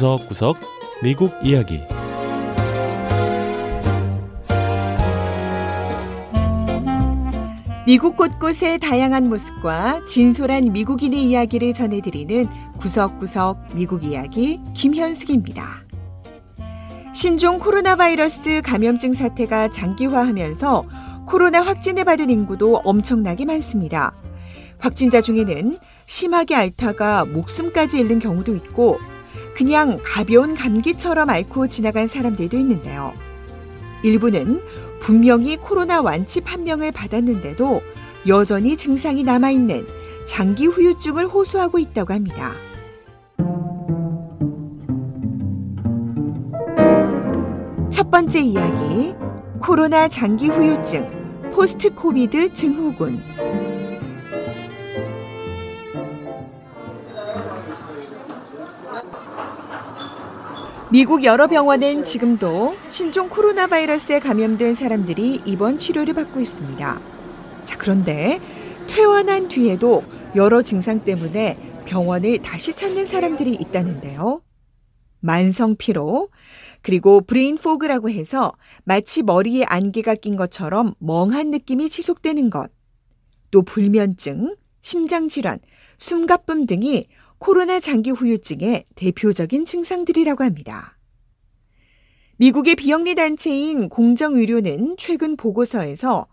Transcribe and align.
구석구석 0.00 0.56
미국 1.02 1.30
이야기 1.42 1.82
미국 7.86 8.16
곳곳의 8.16 8.78
다양한 8.78 9.28
모습과 9.28 10.02
진솔한 10.04 10.72
미국인의 10.72 11.22
이야기를 11.24 11.74
전해드리는 11.74 12.46
구석구석 12.78 13.74
미국 13.74 14.02
이야기 14.04 14.58
김현숙입니다. 14.72 15.84
신종 17.12 17.58
코로나 17.58 17.94
바이러스 17.94 18.62
감염증 18.64 19.12
사태가 19.12 19.68
장기화하면서 19.68 20.84
코로나 21.26 21.60
확진을 21.60 22.04
받은 22.04 22.30
인구도 22.30 22.76
엄청나게 22.84 23.44
많습니다. 23.44 24.14
확진자 24.78 25.20
중에는 25.20 25.76
심하게 26.06 26.54
앓다가 26.54 27.26
목숨까지 27.26 27.98
잃는 27.98 28.18
경우도 28.18 28.54
있고 28.56 28.98
그냥 29.60 30.00
가벼운 30.02 30.54
감기처럼 30.54 31.28
앓고 31.28 31.68
지나간 31.68 32.08
사람들도 32.08 32.56
있는데요. 32.56 33.12
일부는 34.02 34.62
분명히 35.00 35.58
코로나 35.58 36.00
완치 36.00 36.40
판명을 36.40 36.92
받았는데도 36.92 37.82
여전히 38.26 38.74
증상이 38.74 39.22
남아있는 39.22 39.86
장기 40.26 40.64
후유증을 40.64 41.26
호소하고 41.26 41.78
있다고 41.78 42.14
합니다. 42.14 42.54
첫 47.90 48.10
번째 48.10 48.40
이야기, 48.40 49.14
코로나 49.60 50.08
장기 50.08 50.48
후유증, 50.48 51.50
post 51.52 51.90
COVID 51.90 52.50
증후군. 52.54 53.20
미국 60.92 61.22
여러 61.22 61.46
병원엔 61.46 62.02
지금도 62.02 62.74
신종 62.88 63.28
코로나 63.28 63.68
바이러스에 63.68 64.18
감염된 64.18 64.74
사람들이 64.74 65.40
입원 65.44 65.78
치료를 65.78 66.14
받고 66.14 66.40
있습니다. 66.40 67.00
자, 67.64 67.78
그런데 67.78 68.40
퇴원한 68.88 69.46
뒤에도 69.46 70.02
여러 70.34 70.62
증상 70.62 71.04
때문에 71.04 71.56
병원을 71.84 72.42
다시 72.42 72.74
찾는 72.74 73.06
사람들이 73.06 73.52
있다는데요. 73.52 74.42
만성 75.20 75.76
피로, 75.76 76.28
그리고 76.82 77.20
brain 77.20 77.56
fog라고 77.56 78.10
해서 78.10 78.52
마치 78.82 79.22
머리에 79.22 79.62
안개가 79.62 80.16
낀 80.16 80.34
것처럼 80.34 80.94
멍한 80.98 81.52
느낌이 81.52 81.88
지속되는 81.88 82.50
것, 82.50 82.68
또 83.52 83.62
불면증, 83.62 84.56
심장질환, 84.80 85.60
숨가쁨 85.98 86.66
등이 86.66 87.06
코로나 87.40 87.80
장기 87.80 88.10
후유증의 88.10 88.84
대표적인 88.94 89.64
증상들이라고 89.64 90.44
합니다. 90.44 90.98
미국의 92.36 92.76
비영리 92.76 93.14
단체인 93.14 93.88
공정의료는 93.88 94.96
최근 94.98 95.36
보고서에서 95.36 96.28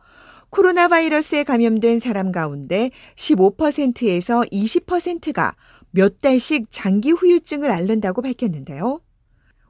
코로나 0.49 0.87
바이러스에 0.89 1.43
감염된 1.45 1.99
사람 1.99 2.31
가운데 2.31 2.91
15%에서 3.15 4.41
20%가 4.51 5.55
몇 5.91 6.19
달씩 6.21 6.67
장기 6.71 7.11
후유증을 7.11 7.71
앓는다고 7.71 8.21
밝혔는데요. 8.21 9.01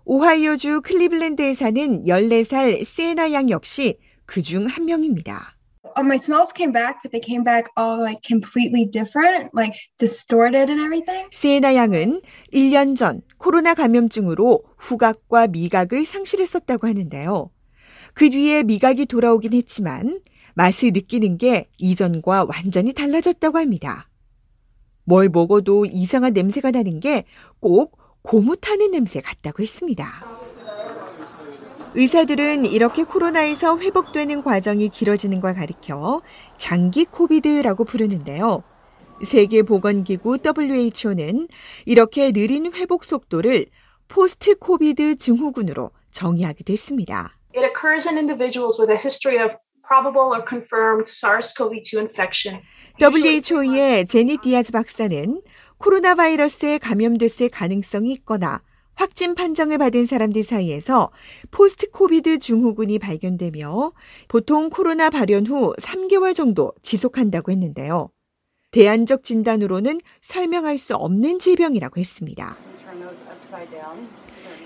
오하이오주 0.06 0.82
클리블랜드에 0.82 1.54
사는 1.54 2.04
14살 2.04 2.84
세나 2.84 3.32
양 3.34 3.50
역시 3.52 4.00
그 4.26 4.42
중 4.42 4.66
한 4.68 4.86
명입니다. 4.86 5.57
My 6.04 6.18
smells 6.18 6.52
came 6.54 6.72
back, 6.72 7.02
but 7.04 7.12
they 7.12 7.20
came 7.20 7.44
back 7.44 7.70
all 7.78 8.00
like 8.02 8.22
completely 8.22 8.86
different, 8.86 9.50
like 9.54 9.74
distorted 9.98 10.70
and 10.70 10.82
everything. 10.82 11.28
시에나 11.32 11.76
양은 11.76 12.22
1년 12.54 12.96
전 12.96 13.22
코로나 13.38 13.74
감염증으로 13.74 14.64
후각과 14.78 15.48
미각을 15.48 16.06
상실했었다고 16.06 16.88
하는데요. 16.88 17.50
그 18.14 18.30
뒤에 18.30 18.64
미각이 18.64 19.06
돌아오긴 19.06 19.54
했지만 19.54 20.20
맛을 20.56 20.92
느끼는 20.92 21.38
게 21.38 21.68
이전과 21.78 22.46
완전히 22.50 22.94
달라졌다고 22.94 23.58
합니다. 23.60 24.10
뭘 25.04 25.30
먹어도 25.30 25.86
이상한 25.86 26.34
냄새가 26.34 26.72
나는 26.72 27.00
게 27.00 27.24
꼭 27.60 27.98
고무 28.24 28.58
타는 28.58 28.92
냄새 28.92 29.22
같다고 29.22 29.64
했습니다. 29.64 30.47
의사들은 31.98 32.68
이렇게 32.68 33.04
코로나에서 33.04 33.80
회복되는 33.80 34.44
과정이 34.44 34.88
길어지는 34.90 35.42
걸 35.42 35.56
가리켜 35.56 36.22
장기 36.56 37.06
COVID라고 37.06 37.86
부르는데요. 37.86 38.62
세계보건기구 39.24 40.38
WHO는 40.46 41.48
이렇게 41.88 42.32
느린 42.32 42.72
회복 42.72 43.04
속도를 43.04 43.66
post 44.08 44.60
COVID 44.60 45.16
증후군으로 45.16 45.90
정의하기도 46.12 46.72
했습니다. 46.72 47.36
It 47.56 47.66
occurs 47.66 48.08
in 48.08 48.20
individuals 48.20 48.80
with 48.80 48.92
a 48.92 49.00
history 49.00 49.44
of 49.44 49.58
probable 49.82 50.30
or 50.38 50.46
confirmed 50.48 51.10
SARS-CoV-2 51.10 51.98
infection. 51.98 52.62
WHO의 53.02 54.06
재닛 54.06 54.38
디아즈 54.38 54.72
박사는 54.72 55.42
코로나 55.80 56.14
바이러스에 56.14 56.78
감염됐을 56.78 57.50
가능성이 57.50 58.12
있거나 58.12 58.62
확진 58.98 59.36
판정을 59.36 59.78
받은 59.78 60.06
사람들 60.06 60.44
사이에서 60.44 61.12
post 61.52 61.90
COVID 61.92 62.40
증후군이 62.40 62.98
발견되며 62.98 63.94
보통 64.28 64.70
코로나 64.70 65.10
발현 65.10 65.46
후 65.46 65.74
3개월 65.80 66.36
정도 66.36 66.74
지속한다고 66.82 67.52
했는데요. 67.52 68.10
대안적 68.72 69.24
진단으로는 69.24 70.00
설명할 70.22 70.78
수 70.78 70.96
없는 70.96 71.40
질병이라고 71.40 72.00
했습니다. 72.00 72.58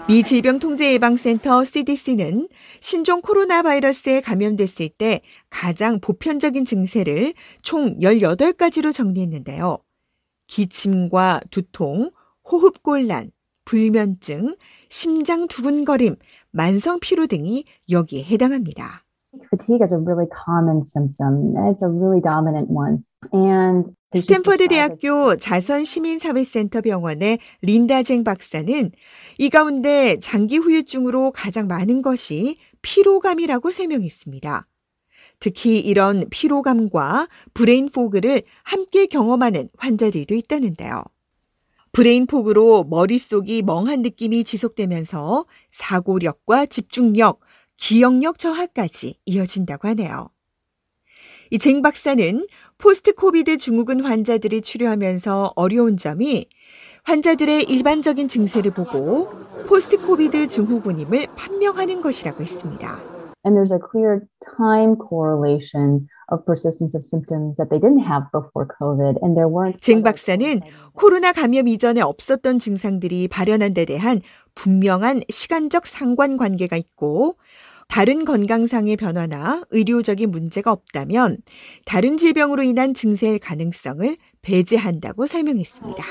미 0.08 0.24
질병통제예방센터 0.24 1.64
CDC는 1.64 2.48
신종 2.80 3.22
코로나 3.22 3.62
바이러스에 3.62 4.22
감염됐을 4.22 4.90
때 4.90 5.22
가장 5.50 6.00
보편적인 6.00 6.66
증세를 6.66 7.34
총 7.62 8.00
18가지로 8.00 8.94
정리했는데요. 8.94 9.78
기침과 10.48 11.42
두통, 11.52 12.12
호흡곤란, 12.50 13.32
불면증, 13.72 14.58
심장 14.90 15.48
두근거림, 15.48 16.18
만성 16.52 17.00
피로 17.00 17.26
등이 17.26 17.64
여기에 17.90 18.26
해당합니다. 18.26 19.06
Fatigue 19.46 19.82
is 19.82 19.94
a 19.94 19.98
really 19.98 20.28
common 20.46 20.82
symptom. 20.84 21.56
It's 21.72 21.82
a 21.82 21.88
really 21.88 22.20
dominant 22.22 22.70
one. 22.70 23.06
And 23.34 23.94
스탠퍼드 24.14 24.68
대학교 24.68 25.38
자선 25.38 25.86
시민사회센터 25.86 26.82
병원의 26.82 27.40
린다쟁 27.62 28.26
박사는 28.26 28.92
이 29.38 29.50
가운데 29.50 30.20
장기 30.20 30.58
후유증으로 30.58 31.32
가장 31.32 31.68
많은 31.68 32.02
것이 32.02 32.58
피로감이라고 32.82 33.72
설명했습니다. 33.72 34.68
특히 35.40 35.80
이런 35.80 36.26
피로감과 36.30 37.30
brain 37.54 37.90
fog를 37.90 38.42
함께 38.64 39.06
경험하는 39.06 39.70
환자들도 39.78 40.36
있다는데요. 40.36 41.06
brain 41.92 42.26
fog로 42.26 42.86
머릿속이 42.86 43.64
멍한 43.64 44.02
느낌이 44.02 44.44
지속되면서 44.44 45.46
사고력과 45.72 46.66
집중력, 46.68 47.40
기억력 47.78 48.40
저하까지 48.40 49.16
이어진다고 49.26 49.88
하네요. 49.90 50.30
이 51.54 51.58
쟁 51.58 51.82
박사는 51.82 52.48
post 52.78 53.14
COVID 53.14 53.58
증후군 53.58 54.06
환자들이 54.06 54.62
치료하면서 54.62 55.52
어려운 55.58 55.98
점이 55.98 56.46
환자들의 57.04 57.64
일반적인 57.66 58.30
증세를 58.30 58.72
보고 58.72 59.30
post 59.68 59.98
COVID 59.98 60.48
증후군임을 60.48 61.28
판명하는 61.36 62.02
것이라고 62.02 62.42
했습니다. 62.42 63.21
And 63.44 63.58
there's 63.58 63.72
a 63.74 63.80
clear 63.80 64.28
time 64.58 64.96
correlation 64.96 66.08
of 66.30 66.46
persistence 66.46 66.94
of 66.94 67.04
symptoms 67.06 67.58
that 67.58 67.70
they 67.70 67.80
didn't 67.80 68.06
have 68.06 68.30
before 68.32 68.68
COVID, 68.68 69.18
and 69.22 69.36
there 69.36 69.50
weren't. 69.50 69.82
쟁 69.82 70.04
박사는 70.04 70.62
코로나 70.94 71.34
감염 71.34 71.68
이전에 71.68 72.02
없었던 72.02 72.60
증상들이 72.60 73.28
발현한 73.28 73.74
데 73.74 73.86
대한 73.86 74.22
분명한 74.54 75.22
시간적 75.30 75.88
상관관계가 75.88 76.78
있고 76.78 77.38
다른 77.88 78.24
건강상의 78.24 78.96
변화나 78.96 79.64
의료적인 79.72 80.32
문제가 80.32 80.72
없다면 80.72 81.40
다른 81.86 82.18
질병으로 82.18 82.64
인한 82.64 82.94
증세일 82.94 83.40
가능성을 83.40 84.16
배제한다고 84.42 85.26
설명했습니다. 85.26 86.04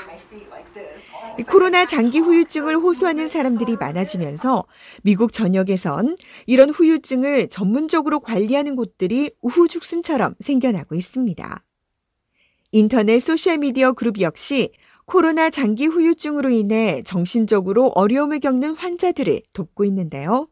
코로나 1.47 1.85
장기 1.85 2.19
후유증을 2.19 2.77
호소하는 2.77 3.27
사람들이 3.27 3.77
많아지면서 3.77 4.65
미국 5.03 5.33
전역에선 5.33 6.15
이런 6.45 6.69
후유증을 6.69 7.49
전문적으로 7.49 8.19
관리하는 8.19 8.75
곳들이 8.75 9.31
우후죽순처럼 9.41 10.35
생겨나고 10.39 10.95
있습니다. 10.95 11.63
인터넷 12.73 13.19
소셜미디어 13.19 13.93
그룹 13.93 14.21
역시 14.21 14.71
코로나 15.05 15.49
장기 15.49 15.87
후유증으로 15.87 16.49
인해 16.49 17.01
정신적으로 17.03 17.91
어려움을 17.95 18.39
겪는 18.39 18.75
환자들을 18.75 19.41
돕고 19.53 19.83
있는데요. 19.85 20.47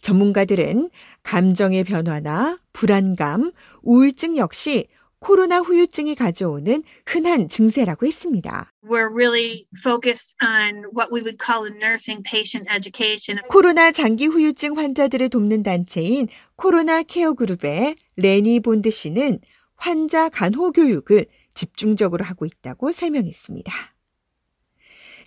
전문가들은 0.00 0.90
감정의 1.22 1.84
변화나 1.84 2.58
불안감, 2.72 3.52
우울증 3.82 4.36
역시 4.36 4.86
코로나 5.24 5.60
후유증이 5.60 6.16
가져오는 6.16 6.82
흔한 7.06 7.48
증세라고 7.48 8.04
했습니다. 8.04 8.70
We're 8.84 9.10
really 9.10 9.66
focused 9.82 10.36
on 10.42 10.84
what 10.94 11.10
we 11.10 11.22
would 11.22 11.38
call 11.42 11.64
a 11.64 11.72
nursing 11.74 12.22
patient 12.22 12.68
education. 12.70 13.40
코로나 13.48 13.90
장기 13.90 14.26
후유증 14.26 14.76
환자들을 14.76 15.30
돕는 15.30 15.62
단체인 15.62 16.28
코로나 16.56 17.02
케어 17.02 17.32
그룹의 17.32 17.96
레니 18.18 18.60
본드 18.60 18.90
씨는 18.90 19.40
환자 19.76 20.28
간호 20.28 20.72
교육을 20.72 21.24
집중적으로 21.54 22.22
하고 22.22 22.44
있다고 22.44 22.92
설명했습니다. 22.92 23.72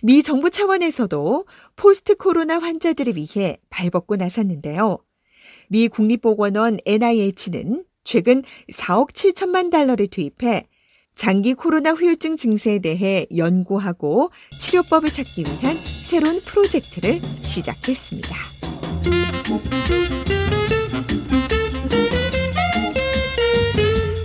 미 0.04 0.22
정부 0.22 0.48
차원에서도 0.48 1.44
포스트 1.74 2.14
코로나 2.14 2.60
환자들을 2.60 3.16
위해 3.16 3.56
발벗고 3.68 4.14
나섰는데요. 4.14 4.98
미 5.66 5.88
국립보건원 5.88 6.78
NIH는 6.86 7.87
최근 8.08 8.42
4억 8.72 9.12
7천만 9.12 9.70
달러를 9.70 10.06
투입해 10.06 10.66
장기 11.14 11.52
코로나 11.52 11.90
후유증 11.90 12.38
증세에 12.38 12.78
대해 12.78 13.26
연구하고 13.36 14.30
치료법을 14.58 15.10
찾기 15.10 15.42
위한 15.42 15.78
새로운 16.00 16.40
프로젝트를 16.40 17.20
시작했습니다. 17.42 18.34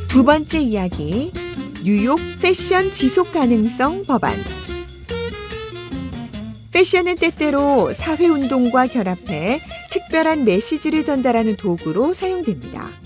두 0.08 0.24
번째 0.24 0.60
이야기, 0.62 1.34
뉴욕 1.84 2.18
패션 2.42 2.90
지속 2.94 3.34
가능성 3.34 4.04
법안. 4.04 4.34
패션은 6.72 7.16
때때로 7.16 7.92
사회운동과 7.92 8.88
결합해 8.88 9.62
특별한 9.92 10.46
메시지를 10.46 11.04
전달하는 11.04 11.58
도구로 11.58 12.14
사용됩니다. 12.14 13.03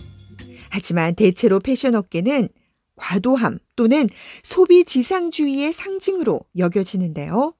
하지만 0.69 1.16
대체로 1.16 1.60
패션 1.60 1.96
업계는 1.96 2.50
과도함 2.96 3.60
또는 3.75 4.10
소비 4.44 4.84
지상주의의 4.84 5.72
상징으로 5.72 6.42
여겨지는데요. 6.58 7.54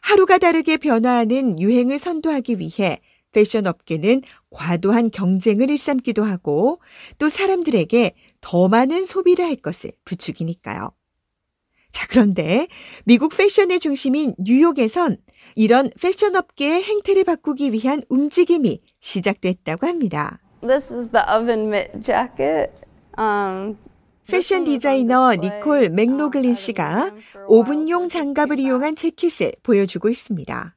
하루가 0.00 0.38
다르게 0.38 0.76
변화하는 0.76 1.60
유행을 1.60 1.98
선도하기 1.98 2.58
위해 2.58 3.00
패션 3.32 3.66
업계는 3.66 4.22
과도한 4.50 5.10
경쟁을 5.10 5.70
일삼기도 5.70 6.22
하고 6.22 6.80
또 7.18 7.28
사람들에게 7.28 8.14
더 8.40 8.68
많은 8.68 9.06
소비를 9.06 9.44
할 9.44 9.56
것을 9.56 9.92
부추기니까요. 10.04 10.90
자, 11.92 12.06
그런데 12.08 12.68
미국 13.04 13.36
패션의 13.36 13.80
중심인 13.80 14.34
뉴욕에선 14.38 15.18
이런 15.54 15.90
패션 16.00 16.36
업계의 16.36 16.82
행태를 16.82 17.24
바꾸기 17.24 17.72
위한 17.72 18.02
움직임이 18.08 18.80
시작됐다고 19.00 19.86
합니다. 19.86 20.41
This 20.62 20.92
is 20.92 21.10
the 21.10 21.24
oven 21.28 21.66
mitt 21.68 22.04
jacket. 22.04 22.70
Um, 23.18 23.76
패션 24.28 24.64
디자이너 24.64 25.34
니콜 25.34 25.90
맥로글린 25.90 26.54
씨가 26.54 27.10
오븐용 27.48 28.06
장갑을 28.06 28.60
이용한 28.60 28.94
재킷을 28.94 29.52
보여주고 29.64 30.08
있습니다. 30.08 30.76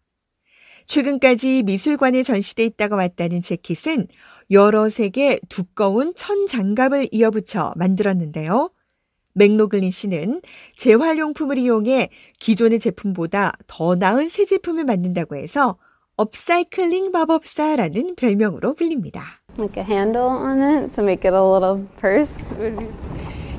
최근까지 0.85 1.63
미술관에 1.63 2.23
전시돼 2.23 2.65
있다가 2.65 2.95
왔다는 2.95 3.41
재킷은 3.41 4.07
여러 4.51 4.89
색의 4.89 5.41
두꺼운 5.49 6.13
천 6.15 6.47
장갑을 6.47 7.09
이어붙여 7.11 7.73
만들었는데요. 7.75 8.71
맥로글린 9.33 9.91
씨는 9.91 10.41
재활용품을 10.77 11.57
이용해 11.57 12.09
기존의 12.39 12.79
제품보다 12.79 13.51
더 13.67 13.95
나은 13.95 14.29
새 14.29 14.45
제품을 14.45 14.85
만든다고 14.85 15.35
해서 15.35 15.77
업사이클링 16.15 17.11
마법사라는 17.11 18.15
별명으로 18.15 18.73
불립니다. 18.73 19.44
Like 19.57 19.79
a 19.79 19.83
handle 19.83 20.27
on 20.27 20.61
it 20.61 20.95
to 20.95 21.03
make 21.03 21.27
it 21.27 21.35
a 21.35 21.41
little 21.41 21.87
purse. 21.99 22.55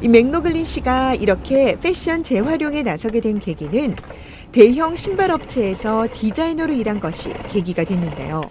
이 0.02 0.08
맥노글린 0.08 0.64
씨가 0.64 1.14
이렇게 1.14 1.76
패션 1.80 2.22
재활용에 2.22 2.82
나서게 2.82 3.20
된 3.20 3.38
계기는 3.38 3.94
대형 4.52 4.94
신발 4.94 5.30
업체에서 5.30 6.06
디자이너로 6.12 6.72
일한 6.74 7.00
것이 7.00 7.32
계기가 7.50 7.84
됐는데요. 7.84 8.42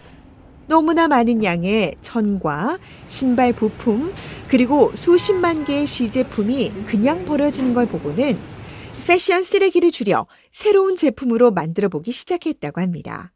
너무나 0.67 1.07
많은 1.07 1.43
양의 1.43 1.95
천과 2.01 2.79
신발 3.05 3.53
부품 3.53 4.11
그리고 4.47 4.91
수십만 4.95 5.63
개의 5.63 5.85
시제품이 5.85 6.71
그냥 6.87 7.25
버려지는 7.25 7.73
걸 7.73 7.85
보고는 7.85 8.37
패션 9.05 9.43
쓰레기를 9.43 9.91
줄여 9.91 10.25
새로운 10.49 10.95
제품으로 10.95 11.51
만들어 11.51 11.89
보기 11.89 12.11
시작했다고 12.11 12.81
합니다. 12.81 13.34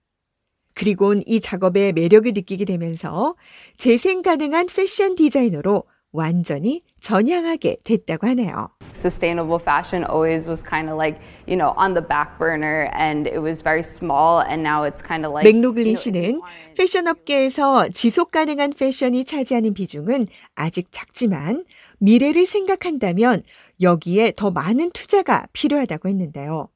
그리곤 0.80 1.22
이 1.26 1.42
작업의 1.42 1.92
매력을 1.92 2.32
느끼게 2.32 2.64
되면서 2.64 3.36
재생 3.78 4.22
가능한 4.22 4.68
패션 4.74 5.16
디자이너로 5.16 5.84
완전히 6.14 6.84
전향하게 7.02 7.76
됐다고 7.84 8.28
하네요. 8.28 8.70
Sustainable 8.96 9.60
fashion 9.62 10.10
always 10.10 10.48
was 10.48 10.64
kind 10.64 10.90
of 10.90 10.98
like, 10.98 11.20
you 11.46 11.58
know, 11.58 11.74
on 11.76 11.94
the 11.94 12.02
back 12.02 12.40
burner 12.40 12.90
and 12.96 13.28
it 13.28 13.42
was 13.42 13.62
very 13.62 13.84
small 13.84 14.40
and 14.40 14.64
now 14.64 14.88
it's 14.88 15.04
kind 15.06 15.26
of 15.26 15.34
like 15.34 15.44
맥로글린 15.44 15.98
씨는 15.98 16.40
패션 16.78 17.08
업계에서 17.08 17.90
지속 17.90 18.32
가능한 18.32 18.72
패션이 18.72 19.26
차지하는 19.26 19.74
비중은 19.74 20.28
아직 20.56 20.88
작지만 20.92 21.66
미래를 22.00 22.46
생각한다면 22.46 23.44
여기에 23.82 24.32
더 24.38 24.50
많은 24.50 24.92
투자가 24.92 25.46
필요하다고 25.52 26.08
했는데요. 26.08 26.70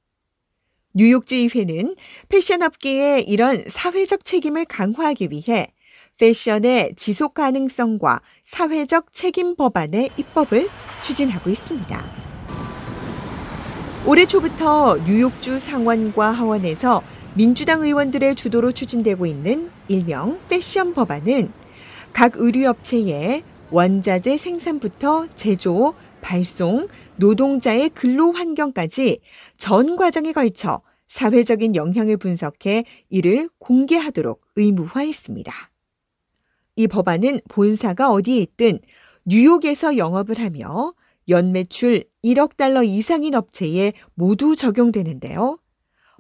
뉴욕주의회는 0.95 1.95
패션 2.29 2.61
업계의 2.61 3.23
이런 3.27 3.63
사회적 3.67 4.23
책임을 4.23 4.65
강화하기 4.65 5.29
위해 5.31 5.67
패션의 6.19 6.93
지속 6.95 7.33
가능성과 7.33 8.21
사회적 8.43 9.11
책임 9.11 9.55
법안의 9.55 10.11
입법을 10.17 10.69
추진하고 11.01 11.49
있습니다. 11.49 12.05
올해 14.05 14.25
초부터 14.25 14.97
뉴욕주 15.05 15.57
상원과 15.57 16.31
하원에서 16.31 17.01
민주당 17.33 17.81
의원들의 17.81 18.35
주도로 18.35 18.71
추진되고 18.71 19.25
있는 19.25 19.71
일명 19.87 20.39
패션 20.49 20.93
법안은 20.93 21.51
각 22.11 22.33
의류업체의 22.35 23.43
원자재 23.71 24.37
생산부터 24.37 25.27
제조, 25.35 25.95
발송, 26.23 26.87
노동자의 27.17 27.89
근로 27.89 28.31
환경까지 28.31 29.19
전 29.57 29.95
과정에 29.95 30.31
걸쳐 30.31 30.81
사회적인 31.07 31.75
영향을 31.75 32.17
분석해 32.17 32.85
이를 33.09 33.49
공개하도록 33.59 34.41
의무화했습니다. 34.55 35.53
이 36.75 36.87
법안은 36.87 37.41
본사가 37.49 38.11
어디에 38.11 38.37
있든 38.37 38.79
뉴욕에서 39.25 39.97
영업을 39.97 40.39
하며 40.39 40.93
연매출 41.29 42.03
1억 42.23 42.57
달러 42.57 42.81
이상인 42.81 43.35
업체에 43.35 43.93
모두 44.15 44.55
적용되는데요. 44.55 45.59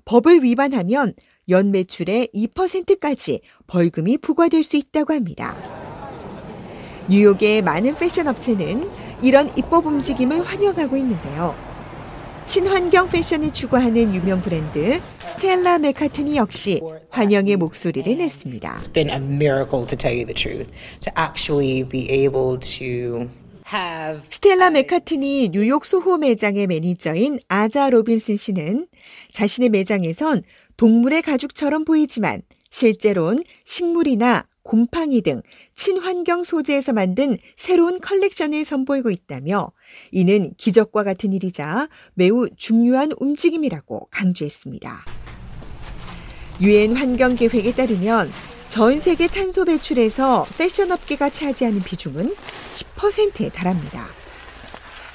법을 0.05 0.43
위반하면 0.43 1.13
연매출의 1.49 2.29
2%까지 2.33 3.41
벌금이 3.67 4.17
부과될 4.19 4.63
수 4.63 4.77
있다고 4.77 5.13
합니다. 5.13 5.57
뉴욕의 7.09 7.61
많은 7.63 7.95
패션 7.95 8.27
업체는 8.27 8.89
이런 9.23 9.49
입법 9.57 9.85
움직임을 9.85 10.43
환영하고 10.43 10.97
있는데요. 10.97 11.55
친환경 12.45 13.07
패션을 13.07 13.53
추구하는 13.53 14.13
유명 14.13 14.41
브랜드 14.41 14.99
스텔라 15.25 15.79
메카트니 15.79 16.35
역시 16.35 16.81
환영의 17.09 17.55
목소리를 17.55 18.17
냈습니다. 18.17 18.75
It's 18.77 18.91
been 18.91 19.09
a 19.09 19.15
miracle 19.15 19.87
to 19.87 19.97
tell 19.97 20.13
you 20.13 20.25
the 20.25 20.33
truth. 20.33 20.69
To 20.99 21.11
actually 21.17 21.87
be 21.87 22.09
able 22.11 22.59
to 22.59 23.29
have 23.73 24.21
스텔라 24.29 24.71
매카트니 24.71 25.51
뉴욕 25.53 25.85
소호 25.85 26.17
매장의 26.17 26.67
매니저인 26.67 27.39
아자 27.47 27.89
로빈슨 27.89 28.35
씨는 28.35 28.87
자신의 29.31 29.69
매장에선 29.69 30.43
동물의 30.75 31.21
가죽처럼 31.21 31.85
보이지만 31.85 32.41
실제론 32.69 33.41
식물이나 33.63 34.45
곰팡이 34.63 35.21
등 35.21 35.41
친환경 35.75 36.43
소재에서 36.43 36.93
만든 36.93 37.37
새로운 37.55 37.99
컬렉션을 37.99 38.63
선보이고 38.63 39.11
있다며 39.11 39.71
이는 40.11 40.53
기적과 40.57 41.03
같은 41.03 41.33
일이자 41.33 41.87
매우 42.13 42.47
중요한 42.57 43.11
움직임이라고 43.19 44.07
강조했습니다. 44.09 45.05
유엔 46.61 46.95
환경 46.95 47.35
계획에 47.35 47.73
따르면 47.73 48.31
전 48.69 48.97
세계 48.97 49.27
탄소 49.27 49.65
배출에서 49.65 50.47
패션 50.57 50.91
업계가 50.91 51.29
차지하는 51.29 51.81
비중은 51.81 52.33
10%에 52.73 53.49
달합니다. 53.49 54.07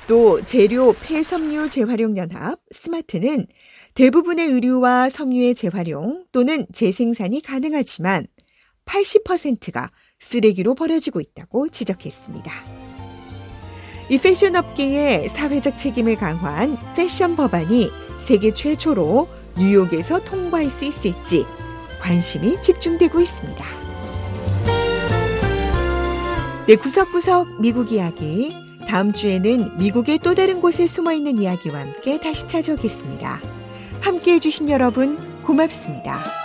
또 0.07 0.43
재료 0.45 0.95
폐섬유 0.95 1.69
재활용 1.69 2.17
연합 2.17 2.61
스마트는 2.71 3.47
대부분의 3.95 4.47
의류와 4.47 5.09
섬유의 5.09 5.55
재활용 5.55 6.25
또는 6.33 6.67
재생산이 6.73 7.43
가능하지만 7.43 8.27
80%가 8.89 9.91
쓰레기로 10.19 10.75
버려지고 10.75 11.21
있다고 11.21 11.69
지적했습니다. 11.69 12.51
이 14.11 14.19
패션 14.19 14.57
업계의 14.57 15.29
사회적 15.29 15.77
책임을 15.77 16.17
강화한 16.17 16.79
패션 16.97 17.37
법안이 17.37 17.91
세계 18.19 18.53
최초로 18.53 19.29
뉴욕에서 19.57 20.25
통과할 20.25 20.71
수 20.71 20.87
있을지 20.87 21.45
관심이 22.01 22.61
집중되고 22.63 23.21
있습니다. 23.21 23.65
네, 26.67 26.77
구석구석 26.77 27.61
미국 27.61 27.93
이야기. 27.93 28.55
다음 28.87 29.13
주에는 29.13 29.79
미국의 29.79 30.19
또 30.19 30.35
다른 30.35 30.61
곳에 30.61 30.87
숨어 30.87 31.13
있는 31.13 31.39
이야기와 31.39 31.81
함께 31.81 32.19
다시 32.19 32.49
찾아오겠습니다. 32.49 33.41
함께 34.01 34.35
해주신 34.35 34.71
여러분 34.71 35.43
고맙습니다. 35.43 36.38